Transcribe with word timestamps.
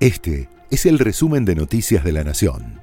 Este 0.00 0.48
es 0.70 0.86
el 0.86 0.98
resumen 0.98 1.44
de 1.44 1.54
Noticias 1.54 2.02
de 2.02 2.12
la 2.12 2.24
Nación. 2.24 2.80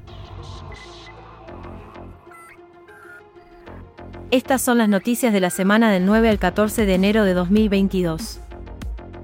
Estas 4.30 4.62
son 4.62 4.78
las 4.78 4.88
noticias 4.88 5.34
de 5.34 5.40
la 5.40 5.50
semana 5.50 5.92
del 5.92 6.06
9 6.06 6.30
al 6.30 6.38
14 6.38 6.86
de 6.86 6.94
enero 6.94 7.24
de 7.24 7.34
2022. 7.34 8.40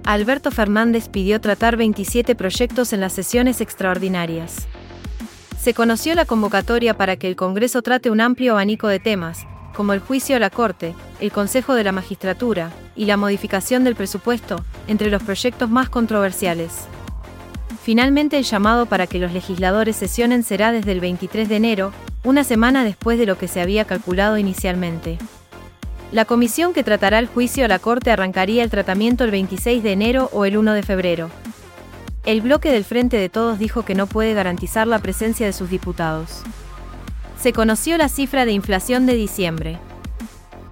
Alberto 0.06 0.50
Fernández 0.50 1.08
pidió 1.08 1.40
tratar 1.40 1.78
27 1.78 2.34
proyectos 2.34 2.94
en 2.94 3.00
las 3.00 3.14
sesiones 3.14 3.62
extraordinarias. 3.62 4.68
Se 5.60 5.76
conoció 5.76 6.16
la 6.16 6.26
convocatoria 6.26 6.98
para 6.98 7.18
que 7.18 7.28
el 7.28 7.36
Congreso 7.36 7.84
trate 7.84 8.10
un 8.10 8.22
amplio 8.22 8.54
abanico 8.54 8.88
de 8.88 9.00
temas, 9.00 9.46
como 9.76 9.94
el 9.94 10.00
juicio 10.00 10.36
a 10.36 10.40
la 10.40 10.50
Corte, 10.50 10.96
el 11.20 11.32
Consejo 11.32 11.76
de 11.76 11.84
la 11.84 11.92
Magistratura 11.92 12.72
y 12.96 13.06
la 13.06 13.18
modificación 13.18 13.84
del 13.84 13.96
presupuesto, 13.96 14.66
entre 14.88 15.12
los 15.12 15.22
proyectos 15.22 15.70
más 15.70 15.90
controversiales. 15.90 16.88
Finalmente 17.82 18.38
el 18.38 18.44
llamado 18.44 18.86
para 18.86 19.08
que 19.08 19.20
los 19.20 19.34
legisladores 19.34 19.96
sesionen 19.96 20.44
será 20.44 20.72
desde 20.72 20.92
el 20.92 21.00
23 21.00 21.50
de 21.50 21.56
enero, 21.56 21.92
una 22.24 22.44
semana 22.44 22.84
después 22.84 23.18
de 23.18 23.26
lo 23.26 23.38
que 23.38 23.48
se 23.48 23.62
había 23.62 23.86
calculado 23.86 24.38
inicialmente. 24.38 25.18
La 26.12 26.26
comisión 26.26 26.74
que 26.74 26.84
tratará 26.84 27.18
el 27.20 27.28
juicio 27.28 27.66
a 27.66 27.68
la 27.68 27.80
Corte 27.80 28.12
arrancaría 28.12 28.64
el 28.64 28.70
tratamiento 28.70 29.24
el 29.24 29.32
26 29.32 29.82
de 29.82 29.92
enero 29.92 30.30
o 30.32 30.46
el 30.46 30.58
1 30.58 30.74
de 30.74 30.84
febrero. 30.84 31.30
El 32.26 32.42
bloque 32.42 32.72
del 32.72 32.86
Frente 32.86 33.18
de 33.18 33.30
Todos 33.30 33.60
dijo 33.60 33.84
que 33.84 33.96
no 33.96 34.08
puede 34.08 34.34
garantizar 34.34 34.88
la 34.88 35.00
presencia 35.00 35.46
de 35.46 35.54
sus 35.54 35.70
diputados. 35.70 36.44
Se 37.38 37.52
conoció 37.52 37.98
la 37.98 38.08
cifra 38.08 38.46
de 38.46 38.54
inflación 38.54 39.06
de 39.06 39.16
diciembre. 39.16 39.80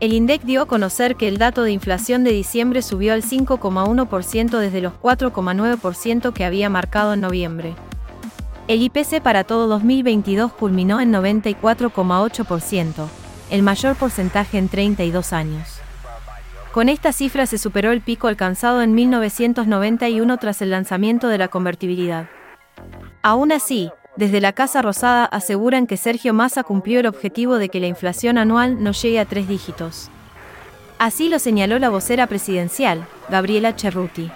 El 0.02 0.14
INDEC 0.14 0.42
dio 0.42 0.64
a 0.64 0.66
conocer 0.66 1.16
que 1.16 1.28
el 1.28 1.38
dato 1.38 1.62
de 1.62 1.72
inflación 1.72 2.24
de 2.24 2.32
diciembre 2.32 2.82
subió 2.82 3.14
al 3.14 3.22
5,1% 3.22 4.58
desde 4.58 4.82
los 4.82 4.94
4,9% 4.94 6.34
que 6.34 6.44
había 6.44 6.72
marcado 6.72 7.14
en 7.14 7.22
noviembre. 7.22 7.76
El 8.68 8.82
IPC 8.82 9.22
para 9.22 9.44
todo 9.44 9.68
2022 9.68 10.54
culminó 10.54 11.00
en 11.02 11.14
94,8%, 11.14 13.08
el 13.52 13.62
mayor 13.62 13.96
porcentaje 13.96 14.58
en 14.58 14.70
32 14.70 15.34
años. 15.34 15.68
Con 16.72 16.90
esta 16.90 17.14
cifra 17.14 17.46
se 17.46 17.60
superó 17.60 17.92
el 17.92 18.02
pico 18.02 18.28
alcanzado 18.28 18.82
en 18.82 18.96
1991 18.96 20.36
tras 20.38 20.64
el 20.64 20.72
lanzamiento 20.72 21.28
de 21.28 21.38
la 21.38 21.50
convertibilidad. 21.50 22.28
Aún 23.22 23.52
así, 23.52 23.92
desde 24.22 24.40
la 24.40 24.54
Casa 24.54 24.84
Rosada 24.84 25.26
aseguran 25.26 25.88
que 25.88 25.98
Sergio 25.98 26.32
Massa 26.32 26.62
cumplió 26.62 27.00
el 27.00 27.08
objetivo 27.08 27.58
de 27.58 27.70
que 27.70 27.80
la 27.80 27.88
inflación 27.88 28.38
anual 28.38 28.84
no 28.84 28.92
llegue 28.92 29.20
a 29.20 29.26
tres 29.26 29.48
dígitos. 29.48 30.12
Así 31.00 31.28
lo 31.28 31.40
señaló 31.40 31.80
la 31.80 31.90
vocera 31.90 32.28
presidencial, 32.28 33.08
Gabriela 33.30 33.74
Cerruti. 33.74 34.30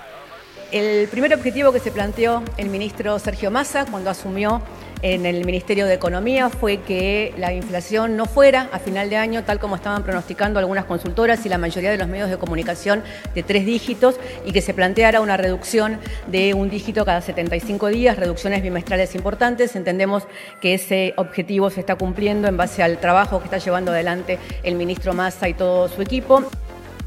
El 0.72 1.08
primer 1.10 1.36
objetivo 1.36 1.72
que 1.72 1.80
se 1.80 1.92
planteó 1.92 2.42
el 2.58 2.70
ministro 2.70 3.20
Sergio 3.20 3.52
Massa 3.52 3.86
cuando 3.86 4.10
asumió 4.10 4.60
en 5.06 5.28
el 5.28 5.46
Ministerio 5.46 5.86
de 5.86 5.94
Economía 5.94 6.50
fue 6.50 6.78
que 6.78 7.32
la 7.38 7.54
inflación 7.54 8.18
no 8.18 8.26
fuera 8.26 8.70
a 8.72 8.80
final 8.80 9.08
de 9.08 9.18
año, 9.18 9.44
tal 9.44 9.60
como 9.60 9.76
estaban 9.76 10.02
pronosticando 10.02 10.58
algunas 10.58 10.86
consultoras 10.86 11.46
y 11.46 11.50
la 11.50 11.60
mayoría 11.60 11.92
de 11.92 11.98
los 12.00 12.08
medios 12.08 12.28
de 12.28 12.40
comunicación, 12.40 13.04
de 13.36 13.44
tres 13.44 13.68
dígitos 13.68 14.20
y 14.48 14.52
que 14.52 14.64
se 14.64 14.74
planteara 14.74 15.22
una 15.22 15.38
reducción 15.38 16.00
de 16.26 16.56
un 16.56 16.72
dígito 16.72 17.06
cada 17.06 17.22
75 17.22 17.90
días, 17.90 18.18
reducciones 18.18 18.64
bimestrales 18.64 19.14
importantes. 19.14 19.76
Entendemos 19.76 20.24
que 20.60 20.74
ese 20.74 21.14
objetivo 21.18 21.70
se 21.70 21.82
está 21.82 21.94
cumpliendo 21.94 22.48
en 22.48 22.58
base 22.58 22.82
al 22.82 22.98
trabajo 22.98 23.38
que 23.38 23.46
está 23.46 23.60
llevando 23.60 23.92
adelante 23.92 24.40
el 24.64 24.74
ministro 24.74 25.14
Massa 25.14 25.48
y 25.48 25.54
todo 25.54 25.88
su 25.88 26.02
equipo. 26.02 26.44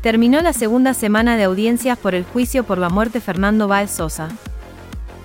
Terminó 0.03 0.41
la 0.41 0.53
segunda 0.53 0.95
semana 0.95 1.37
de 1.37 1.43
audiencias 1.43 1.99
por 1.99 2.15
el 2.15 2.23
juicio 2.23 2.63
por 2.63 2.79
la 2.79 2.91
muerte 2.91 3.19
de 3.19 3.25
Fernando 3.25 3.67
Báez 3.67 3.91
Sosa. 3.91 4.29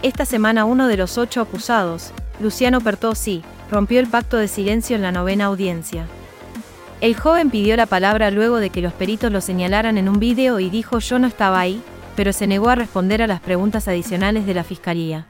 Esta 0.02 0.26
semana 0.26 0.66
uno 0.66 0.88
de 0.88 0.98
los 0.98 1.20
ocho 1.20 1.40
acusados, 1.40 2.12
Luciano 2.39 2.81
Pertossi, 2.81 3.44
rompió 3.70 4.00
el 4.00 4.08
pacto 4.08 4.38
de 4.38 4.48
silencio 4.48 4.95
en 4.95 5.02
la 5.02 5.12
novena 5.12 5.45
audiencia. 5.45 6.06
El 7.02 7.16
joven 7.16 7.50
pidió 7.50 7.76
la 7.76 7.86
palabra 7.86 8.31
luego 8.31 8.58
de 8.58 8.70
que 8.70 8.82
los 8.82 8.94
peritos 8.94 9.32
lo 9.32 9.42
señalaran 9.42 9.98
en 9.98 10.08
un 10.08 10.20
vídeo 10.20 10.60
y 10.60 10.70
dijo 10.70 10.99
yo 10.99 11.20
no 11.20 11.27
estaba 11.27 11.60
ahí, 11.60 11.82
pero 12.16 12.32
se 12.33 12.48
negó 12.48 12.70
a 12.70 12.76
responder 12.76 13.21
a 13.21 13.27
las 13.27 13.42
preguntas 13.42 13.88
adicionales 13.88 14.45
de 14.45 14.54
la 14.54 14.64
fiscalía. 14.64 15.27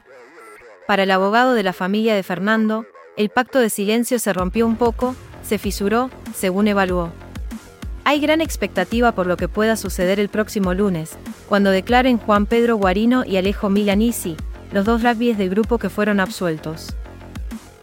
Para 0.86 1.02
el 1.02 1.10
abogado 1.10 1.54
de 1.54 1.62
la 1.62 1.72
familia 1.72 2.14
de 2.14 2.22
Fernando, 2.22 2.86
el 3.16 3.30
pacto 3.30 3.58
de 3.58 3.70
silencio 3.70 4.18
se 4.18 4.32
rompió 4.32 4.66
un 4.66 4.76
poco, 4.76 5.16
se 5.42 5.58
fisuró, 5.58 6.10
según 6.34 6.68
evaluó. 6.68 7.10
Hay 8.04 8.20
gran 8.20 8.40
expectativa 8.40 9.12
por 9.12 9.26
lo 9.26 9.36
que 9.36 9.48
pueda 9.48 9.76
suceder 9.76 10.20
el 10.20 10.28
próximo 10.28 10.74
lunes, 10.74 11.16
cuando 11.48 11.70
declaren 11.70 12.18
Juan 12.18 12.46
Pedro 12.46 12.76
Guarino 12.76 13.24
y 13.24 13.38
Alejo 13.38 13.70
Milanisi, 13.70 14.36
los 14.74 14.84
dos 14.84 15.04
rugbyes 15.04 15.38
del 15.38 15.50
grupo 15.50 15.78
que 15.78 15.88
fueron 15.88 16.18
absueltos. 16.18 16.88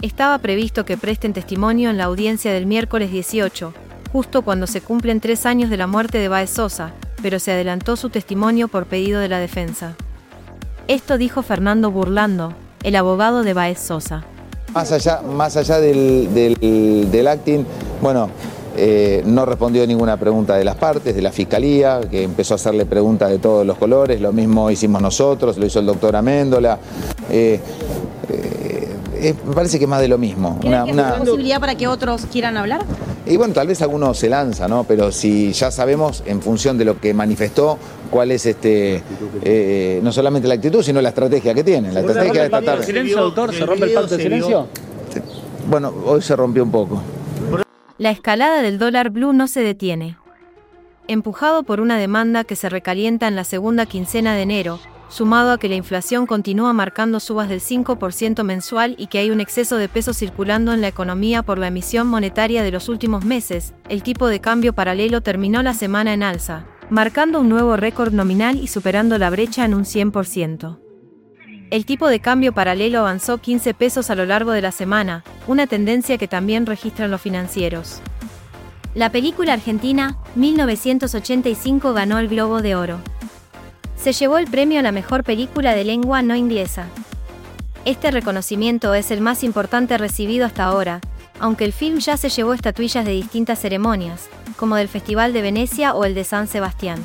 Estaba 0.02 0.38
previsto 0.40 0.84
que 0.84 0.98
presten 0.98 1.32
testimonio 1.32 1.90
en 1.90 1.98
la 1.98 2.04
audiencia 2.04 2.52
del 2.52 2.66
miércoles 2.66 3.12
18, 3.12 3.74
justo 4.12 4.42
cuando 4.42 4.68
se 4.68 4.82
cumplen 4.82 5.22
tres 5.22 5.46
años 5.46 5.70
de 5.70 5.78
la 5.78 5.88
muerte 5.88 6.18
de 6.18 6.28
Baez 6.28 6.50
Sosa, 6.50 6.92
pero 7.22 7.40
se 7.40 7.54
adelantó 7.54 7.96
su 7.96 8.10
testimonio 8.10 8.68
por 8.68 8.88
pedido 8.88 9.22
de 9.22 9.30
la 9.30 9.40
defensa. 9.40 9.96
Esto 10.90 11.18
dijo 11.18 11.44
Fernando 11.44 11.92
Burlando, 11.92 12.54
el 12.84 12.98
abogado 12.98 13.44
de 13.44 13.54
Baez 13.54 13.80
Sosa. 13.80 14.26
Más 14.74 14.92
allá, 14.92 15.22
más 15.22 15.56
allá 15.56 15.80
del, 15.80 16.34
del 17.10 17.28
acting, 17.28 17.64
bueno, 18.02 18.30
eh, 18.78 19.22
no 19.26 19.46
respondió 19.46 19.86
ninguna 19.86 20.18
pregunta 20.18 20.56
de 20.56 20.64
las 20.64 20.76
partes, 20.76 21.14
de 21.14 21.22
la 21.22 21.32
fiscalía, 21.32 22.00
que 22.10 22.24
empezó 22.24 22.54
a 22.54 22.56
hacerle 22.56 22.86
preguntas 22.86 23.30
de 23.30 23.40
todos 23.40 23.66
los 23.66 23.78
colores. 23.78 24.22
Lo 24.22 24.32
mismo 24.32 24.72
hicimos 24.72 25.02
nosotros, 25.02 25.58
lo 25.58 25.66
hizo 25.66 25.80
el 25.80 25.86
doctor 25.86 26.16
Améndola. 26.16 26.80
Eh, 27.30 27.60
eh, 28.30 29.36
me 29.46 29.54
parece 29.54 29.78
que 29.78 29.86
es 29.86 29.90
más 29.90 30.02
de 30.02 30.08
lo 30.08 30.18
mismo. 30.18 30.58
Una, 30.64 30.86
una... 30.86 31.16
posibilidad 31.16 31.60
para 31.60 31.76
que 31.76 31.88
otros 31.88 32.26
quieran 32.32 32.58
hablar? 32.58 32.86
Y 33.26 33.38
bueno, 33.38 33.54
tal 33.54 33.68
vez 33.68 33.82
alguno 33.82 34.14
se 34.14 34.30
lanza, 34.30 34.68
¿no? 34.68 34.84
Pero 34.86 35.12
si 35.12 35.52
ya 35.52 35.70
sabemos, 35.70 36.24
en 36.26 36.42
función 36.42 36.78
de 36.78 36.86
lo 36.86 37.00
que 37.00 37.14
manifestó, 37.14 37.78
cuál 38.10 38.32
es 38.32 38.46
este 38.46 39.04
no 40.02 40.12
solamente 40.12 40.48
la 40.48 40.56
actitud, 40.56 40.82
sino 40.82 41.02
la 41.02 41.10
estrategia 41.10 41.54
que 41.54 41.64
tiene. 41.64 41.92
La 41.92 42.00
estrategia 42.00 42.44
de 42.44 42.50
tratar. 42.50 42.78
¿El 42.80 42.84
silencio, 42.84 43.22
doctor? 43.22 43.54
¿Se 43.54 43.66
rompe 43.66 43.86
el 43.86 43.94
pacto 43.94 44.18
de 44.18 44.24
silencio? 44.24 44.68
Bueno, 45.70 45.94
hoy 46.06 46.22
se 46.22 46.36
rompió 46.36 46.64
un 46.64 46.72
poco 46.72 47.02
la 48.02 48.10
escalada 48.10 48.64
del 48.64 48.80
dólar 48.80 49.12
blue 49.12 49.32
no 49.32 49.48
se 49.48 49.62
detiene. 49.62 50.18
Empujado 51.08 51.62
por 51.62 51.80
una 51.80 52.00
demanda 52.00 52.44
que 52.44 52.56
se 52.56 52.68
recalienta 52.68 53.28
en 53.28 53.36
la 53.36 53.44
segunda 53.44 53.86
quincena 53.86 54.34
de 54.34 54.42
enero, 54.42 54.80
sumado 55.08 55.52
a 55.52 55.60
que 55.60 55.70
la 55.70 55.76
inflación 55.76 56.26
continúa 56.26 56.74
marcando 56.74 57.20
subas 57.20 57.48
del 57.48 57.60
5% 57.60 58.44
mensual 58.44 58.96
y 58.98 59.06
que 59.06 59.20
hay 59.20 59.30
un 59.30 59.40
exceso 59.40 59.78
de 59.78 59.88
peso 59.88 60.16
circulando 60.16 60.74
en 60.74 60.82
la 60.82 60.88
economía 60.88 61.44
por 61.44 61.60
la 61.60 61.68
emisión 61.68 62.08
monetaria 62.08 62.64
de 62.64 62.72
los 62.72 62.90
últimos 62.90 63.24
meses, 63.24 63.76
el 63.88 64.02
tipo 64.02 64.26
de 64.26 64.42
cambio 64.42 64.74
paralelo 64.74 65.22
terminó 65.22 65.62
la 65.62 65.76
semana 65.76 66.12
en 66.12 66.24
alza, 66.24 66.66
marcando 66.90 67.40
un 67.40 67.50
nuevo 67.50 67.78
récord 67.78 68.14
nominal 68.14 68.58
y 68.58 68.66
superando 68.66 69.20
la 69.20 69.30
brecha 69.30 69.64
en 69.64 69.76
un 69.76 69.84
100%. 69.84 70.81
El 71.72 71.86
tipo 71.86 72.10
de 72.10 72.20
cambio 72.20 72.52
paralelo 72.52 73.00
avanzó 73.00 73.38
15 73.38 73.74
pesos 73.74 74.10
a 74.10 74.16
lo 74.16 74.26
largo 74.26 74.52
de 74.52 74.62
la 74.62 74.74
semana, 74.74 75.24
una 75.48 75.68
tendencia 75.68 76.18
que 76.18 76.28
también 76.28 76.66
registran 76.66 77.10
los 77.10 77.22
financieros. 77.22 78.02
La 78.94 79.10
película 79.10 79.54
argentina, 79.54 80.18
1985, 80.36 81.94
ganó 81.94 82.20
el 82.20 82.28
Globo 82.28 82.62
de 82.62 82.76
Oro. 82.76 82.98
Se 83.96 84.12
llevó 84.12 84.38
el 84.38 84.48
premio 84.48 84.82
a 84.82 84.84
la 84.84 84.92
mejor 84.92 85.24
película 85.24 85.74
de 85.74 85.86
lengua 85.86 86.22
no 86.22 86.36
inglesa. 86.36 86.88
Este 87.86 88.12
reconocimiento 88.12 88.94
es 88.94 89.10
el 89.10 89.22
más 89.22 89.42
importante 89.42 89.98
recibido 89.98 90.46
hasta 90.46 90.66
ahora, 90.66 91.00
aunque 91.40 91.64
el 91.64 91.72
film 91.72 92.00
ya 92.00 92.18
se 92.18 92.28
llevó 92.28 92.54
estatuillas 92.54 93.06
de 93.06 93.14
distintas 93.14 93.60
ceremonias, 93.60 94.28
como 94.58 94.76
del 94.76 94.90
Festival 94.90 95.32
de 95.32 95.42
Venecia 95.42 95.94
o 95.94 96.04
el 96.04 96.16
de 96.16 96.26
San 96.26 96.48
Sebastián 96.48 97.02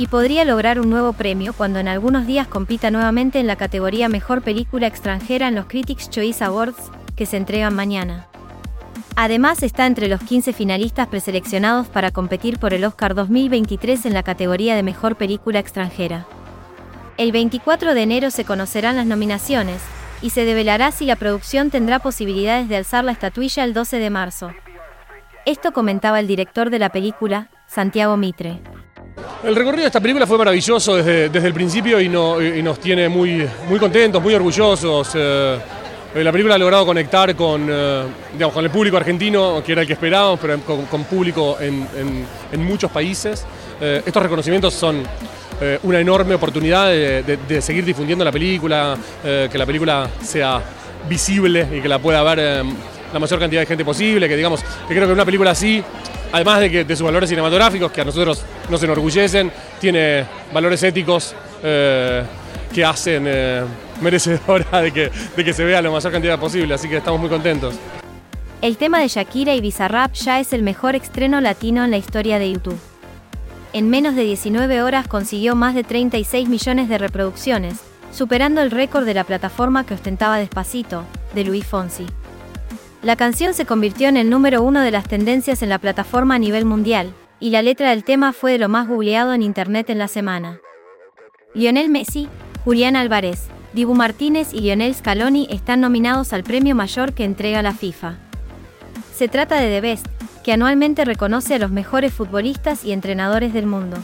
y 0.00 0.06
podría 0.06 0.46
lograr 0.46 0.80
un 0.80 0.88
nuevo 0.88 1.12
premio 1.12 1.52
cuando 1.52 1.78
en 1.78 1.86
algunos 1.86 2.26
días 2.26 2.46
compita 2.46 2.90
nuevamente 2.90 3.38
en 3.38 3.46
la 3.46 3.56
categoría 3.56 4.08
Mejor 4.08 4.40
Película 4.40 4.86
Extranjera 4.86 5.48
en 5.48 5.54
los 5.54 5.66
Critics 5.66 6.08
Choice 6.08 6.42
Awards, 6.42 6.90
que 7.16 7.26
se 7.26 7.36
entregan 7.36 7.74
mañana. 7.74 8.26
Además 9.14 9.62
está 9.62 9.84
entre 9.84 10.08
los 10.08 10.22
15 10.22 10.54
finalistas 10.54 11.06
preseleccionados 11.08 11.88
para 11.88 12.12
competir 12.12 12.58
por 12.58 12.72
el 12.72 12.86
Oscar 12.86 13.14
2023 13.14 14.06
en 14.06 14.14
la 14.14 14.22
categoría 14.22 14.74
de 14.74 14.82
Mejor 14.82 15.16
Película 15.16 15.58
Extranjera. 15.58 16.24
El 17.18 17.30
24 17.30 17.92
de 17.92 18.02
enero 18.02 18.30
se 18.30 18.46
conocerán 18.46 18.96
las 18.96 19.04
nominaciones, 19.04 19.82
y 20.22 20.30
se 20.30 20.46
develará 20.46 20.92
si 20.92 21.04
la 21.04 21.16
producción 21.16 21.68
tendrá 21.68 21.98
posibilidades 21.98 22.70
de 22.70 22.76
alzar 22.76 23.04
la 23.04 23.12
estatuilla 23.12 23.64
el 23.64 23.74
12 23.74 23.98
de 23.98 24.08
marzo. 24.08 24.50
Esto 25.44 25.72
comentaba 25.72 26.20
el 26.20 26.26
director 26.26 26.70
de 26.70 26.78
la 26.78 26.88
película, 26.88 27.50
Santiago 27.66 28.16
Mitre. 28.16 28.62
El 29.42 29.56
recorrido 29.56 29.82
de 29.82 29.86
esta 29.86 30.00
película 30.00 30.26
fue 30.26 30.36
maravilloso 30.36 30.96
desde, 30.96 31.46
el 31.46 31.54
principio 31.54 32.00
y, 32.00 32.08
nos 32.08 32.78
tiene 32.78 33.08
muy, 33.08 33.48
muy 33.68 33.78
contentos, 33.78 34.22
muy 34.22 34.34
orgullosos. 34.34 35.12
Eh, 35.14 35.58
la 36.14 36.32
película 36.32 36.56
ha 36.56 36.58
logrado 36.58 36.84
conectar 36.84 37.34
con, 37.34 37.66
eh, 37.70 38.04
con 38.52 38.64
el 38.64 38.70
público 38.70 38.96
argentino, 38.96 39.62
que 39.64 39.72
era 39.72 39.80
el 39.82 39.86
que 39.86 39.94
esperábamos, 39.94 40.40
pero 40.40 40.58
con, 40.60 41.04
público 41.04 41.56
en, 41.60 42.64
muchos 42.64 42.90
países. 42.90 43.46
Eh, 43.80 44.02
estos 44.04 44.22
reconocimientos 44.22 44.74
son, 44.74 45.04
eh, 45.62 45.78
una 45.82 46.00
enorme 46.00 46.34
oportunidad 46.34 46.88
de, 46.88 47.60
seguir 47.60 47.84
difundiendo 47.84 48.24
la 48.24 48.32
película, 48.32 48.96
eh, 49.22 49.46
que 49.52 49.58
la 49.58 49.66
película 49.66 50.08
sea 50.22 50.58
visible 51.06 51.68
y 51.70 51.82
que 51.82 51.88
la 51.88 51.98
pueda 51.98 52.22
ver 52.22 52.38
eh, 52.40 52.62
la 53.12 53.18
mayor 53.18 53.38
cantidad 53.38 53.60
de 53.60 53.66
gente 53.66 53.84
posible, 53.84 54.26
que 54.26 54.36
digamos, 54.36 54.62
que 54.88 54.94
creo 54.94 55.06
que 55.06 55.12
una 55.12 55.26
película 55.26 55.50
así, 55.50 55.84
además 56.32 56.60
de, 56.60 56.70
que, 56.70 56.84
de 56.84 56.96
sus 56.96 57.04
valores 57.04 57.28
cinematográficos, 57.28 57.90
que 57.92 58.00
a 58.00 58.04
nosotros 58.04 58.44
nos 58.68 58.82
enorgullecen, 58.82 59.50
tiene 59.80 60.24
valores 60.52 60.82
éticos 60.82 61.34
que 61.62 62.84
hacen 62.84 63.24
merecedora 64.00 64.80
de 64.80 64.92
que, 64.92 65.10
de 65.36 65.44
que 65.44 65.52
se 65.52 65.64
vea 65.64 65.82
la 65.82 65.90
mayor 65.90 66.10
cantidad 66.10 66.38
posible, 66.38 66.74
así 66.74 66.88
que 66.88 66.96
estamos 66.96 67.20
muy 67.20 67.28
contentos. 67.28 67.74
El 68.62 68.76
tema 68.76 69.00
de 69.00 69.08
Shakira 69.08 69.54
y 69.54 69.60
Bizarrap 69.60 70.14
ya 70.14 70.40
es 70.40 70.52
el 70.52 70.62
mejor 70.62 70.94
estreno 70.94 71.40
latino 71.40 71.84
en 71.84 71.90
la 71.90 71.98
historia 71.98 72.38
de 72.38 72.52
YouTube 72.52 72.80
en 73.72 73.88
menos 73.88 74.16
de 74.16 74.24
19 74.24 74.82
horas 74.82 75.06
consiguió 75.06 75.54
más 75.54 75.74
de 75.74 75.84
36 75.84 76.48
millones 76.48 76.88
de 76.88 76.98
reproducciones, 76.98 77.78
superando 78.12 78.62
el 78.62 78.70
récord 78.70 79.04
de 79.04 79.14
la 79.14 79.24
plataforma 79.24 79.86
que 79.86 79.94
ostentaba 79.94 80.38
Despacito, 80.38 81.04
de 81.34 81.44
Luis 81.44 81.64
Fonsi. 81.64 82.06
La 83.02 83.16
canción 83.16 83.54
se 83.54 83.64
convirtió 83.64 84.08
en 84.08 84.18
el 84.18 84.28
número 84.28 84.62
uno 84.62 84.82
de 84.82 84.90
las 84.90 85.08
tendencias 85.08 85.62
en 85.62 85.70
la 85.70 85.78
plataforma 85.78 86.34
a 86.34 86.38
nivel 86.38 86.66
mundial, 86.66 87.14
y 87.40 87.48
la 87.48 87.62
letra 87.62 87.90
del 87.90 88.04
tema 88.04 88.34
fue 88.34 88.52
de 88.52 88.58
lo 88.58 88.68
más 88.68 88.88
googleado 88.88 89.32
en 89.32 89.42
Internet 89.42 89.88
en 89.88 89.98
la 89.98 90.06
semana. 90.06 90.60
Lionel 91.54 91.88
Messi, 91.88 92.28
Julián 92.62 92.96
Álvarez, 92.96 93.48
Dibu 93.72 93.94
Martínez 93.94 94.52
y 94.52 94.60
Lionel 94.60 94.94
Scaloni 94.94 95.46
están 95.50 95.80
nominados 95.80 96.34
al 96.34 96.44
premio 96.44 96.74
mayor 96.74 97.14
que 97.14 97.24
entrega 97.24 97.62
la 97.62 97.72
FIFA. 97.72 98.18
Se 99.14 99.28
trata 99.28 99.56
de 99.56 99.68
The 99.68 99.80
Best, 99.80 100.06
que 100.44 100.52
anualmente 100.52 101.06
reconoce 101.06 101.54
a 101.54 101.58
los 101.58 101.70
mejores 101.70 102.12
futbolistas 102.12 102.84
y 102.84 102.92
entrenadores 102.92 103.54
del 103.54 103.66
mundo. 103.66 103.96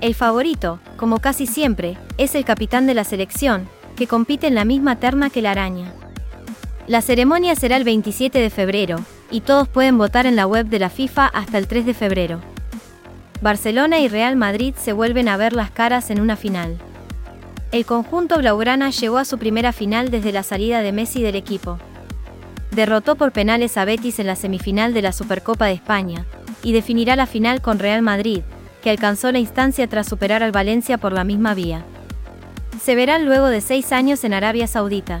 El 0.00 0.16
favorito, 0.16 0.80
como 0.96 1.20
casi 1.20 1.46
siempre, 1.46 1.96
es 2.18 2.34
el 2.34 2.44
capitán 2.44 2.88
de 2.88 2.94
la 2.94 3.04
selección, 3.04 3.68
que 3.94 4.08
compite 4.08 4.48
en 4.48 4.56
la 4.56 4.64
misma 4.64 4.96
terna 4.96 5.30
que 5.30 5.42
la 5.42 5.52
araña. 5.52 5.92
La 6.86 7.00
ceremonia 7.00 7.54
será 7.54 7.76
el 7.76 7.84
27 7.84 8.38
de 8.38 8.50
febrero, 8.50 8.98
y 9.30 9.40
todos 9.40 9.68
pueden 9.68 9.98
votar 9.98 10.26
en 10.26 10.36
la 10.36 10.46
web 10.46 10.66
de 10.66 10.78
la 10.78 10.90
FIFA 10.90 11.26
hasta 11.26 11.58
el 11.58 11.66
3 11.66 11.86
de 11.86 11.94
febrero. 11.94 12.40
Barcelona 13.40 13.98
y 14.00 14.08
Real 14.08 14.36
Madrid 14.36 14.74
se 14.76 14.92
vuelven 14.92 15.28
a 15.28 15.36
ver 15.36 15.52
las 15.52 15.70
caras 15.70 16.10
en 16.10 16.20
una 16.20 16.36
final. 16.36 16.76
El 17.70 17.86
conjunto 17.86 18.38
blaugrana 18.38 18.90
llegó 18.90 19.18
a 19.18 19.24
su 19.24 19.38
primera 19.38 19.72
final 19.72 20.10
desde 20.10 20.32
la 20.32 20.42
salida 20.42 20.82
de 20.82 20.92
Messi 20.92 21.22
del 21.22 21.36
equipo 21.36 21.78
derrotó 22.72 23.16
por 23.16 23.32
penales 23.32 23.76
a 23.76 23.84
Betis 23.84 24.18
en 24.18 24.26
la 24.26 24.36
semifinal 24.36 24.94
de 24.94 25.02
la 25.02 25.12
Supercopa 25.12 25.66
de 25.66 25.74
España, 25.74 26.24
y 26.62 26.72
definirá 26.72 27.16
la 27.16 27.26
final 27.26 27.60
con 27.60 27.78
Real 27.78 28.02
Madrid, 28.02 28.42
que 28.82 28.90
alcanzó 28.90 29.30
la 29.30 29.38
instancia 29.38 29.86
tras 29.86 30.08
superar 30.08 30.42
al 30.42 30.52
Valencia 30.52 30.98
por 30.98 31.12
la 31.12 31.24
misma 31.24 31.54
vía. 31.54 31.84
Se 32.82 32.94
verán 32.94 33.26
luego 33.26 33.46
de 33.46 33.60
seis 33.60 33.92
años 33.92 34.24
en 34.24 34.34
Arabia 34.34 34.66
Saudita. 34.66 35.20